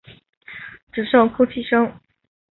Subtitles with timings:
[0.91, 1.93] 只剩哭泣声